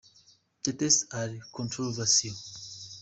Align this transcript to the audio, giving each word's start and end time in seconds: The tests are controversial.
The 0.63 0.73
tests 0.73 1.05
are 1.13 1.29
controversial. 1.53 2.33